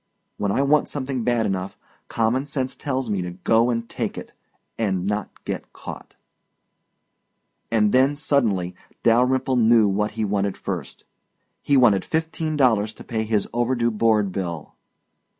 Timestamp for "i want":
0.51-0.89